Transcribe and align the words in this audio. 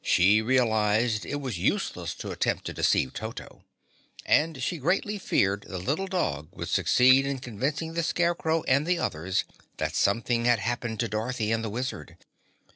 She 0.00 0.40
realized 0.40 1.26
it 1.26 1.40
was 1.40 1.58
useless 1.58 2.14
to 2.14 2.30
attempt 2.30 2.66
to 2.66 2.72
deceive 2.72 3.12
Toto, 3.12 3.64
and 4.24 4.62
she 4.62 4.78
greatly 4.78 5.18
feared 5.18 5.62
the 5.64 5.76
little 5.80 6.06
dog 6.06 6.50
would 6.52 6.68
succeed 6.68 7.26
in 7.26 7.40
convincing 7.40 7.94
the 7.94 8.04
Scarecrow 8.04 8.62
and 8.68 8.86
the 8.86 9.00
others 9.00 9.42
that 9.78 9.96
something 9.96 10.44
had 10.44 10.60
happened 10.60 11.00
to 11.00 11.08
Dorothy 11.08 11.50
and 11.50 11.64
the 11.64 11.68
Wizard. 11.68 12.16